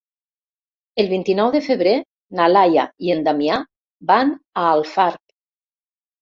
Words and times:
El 1.01 1.09
vint-i-nou 1.09 1.51
de 1.55 1.61
febrer 1.65 1.93
na 2.39 2.47
Laia 2.53 2.87
i 3.09 3.13
en 3.17 3.21
Damià 3.29 3.59
van 4.13 4.33
a 4.63 4.65
Alfarb. 4.73 5.23